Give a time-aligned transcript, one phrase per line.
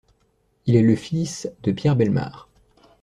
[0.65, 2.49] Il est le fils de Pierre Bellemare.